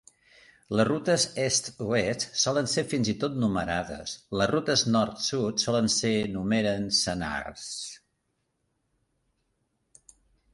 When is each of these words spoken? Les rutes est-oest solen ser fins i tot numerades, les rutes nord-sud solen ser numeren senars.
Les 0.77 0.85
rutes 0.87 1.25
est-oest 1.41 2.23
solen 2.43 2.69
ser 2.71 2.83
fins 2.93 3.11
i 3.13 3.15
tot 3.23 3.35
numerades, 3.43 4.15
les 4.41 4.49
rutes 4.53 4.85
nord-sud 4.95 5.63
solen 5.67 5.91
ser 5.97 6.15
numeren 6.39 6.89
senars. 7.03 7.69